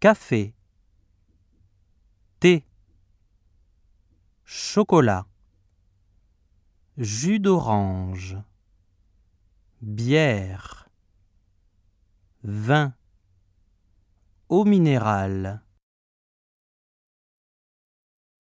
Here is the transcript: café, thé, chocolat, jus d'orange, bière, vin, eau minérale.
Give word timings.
café, 0.00 0.54
thé, 2.38 2.64
chocolat, 4.44 5.26
jus 6.96 7.40
d'orange, 7.40 8.36
bière, 9.82 10.88
vin, 12.44 12.94
eau 14.48 14.64
minérale. 14.64 15.62